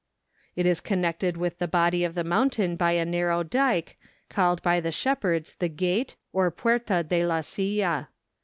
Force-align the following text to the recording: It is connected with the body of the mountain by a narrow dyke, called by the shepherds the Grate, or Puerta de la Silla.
It 0.55 0.65
is 0.65 0.81
connected 0.81 1.37
with 1.37 1.59
the 1.59 1.67
body 1.67 2.03
of 2.03 2.15
the 2.15 2.23
mountain 2.23 2.75
by 2.75 2.93
a 2.93 3.05
narrow 3.05 3.43
dyke, 3.43 3.95
called 4.31 4.59
by 4.63 4.79
the 4.79 4.91
shepherds 4.91 5.53
the 5.53 5.69
Grate, 5.69 6.15
or 6.33 6.49
Puerta 6.49 7.03
de 7.03 7.23
la 7.23 7.41
Silla. 7.41 8.09